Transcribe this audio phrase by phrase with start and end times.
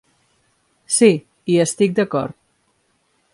[0.95, 1.09] Sí,
[1.53, 2.37] hi estic d’acord.